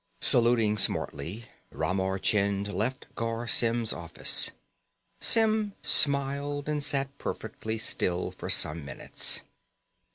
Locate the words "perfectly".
7.19-7.77